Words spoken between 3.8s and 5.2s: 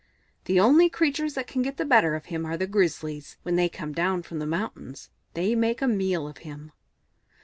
down from the mountains